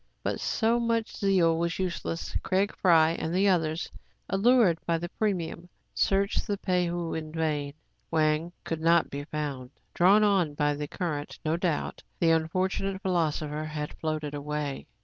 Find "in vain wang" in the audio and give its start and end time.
7.13-8.51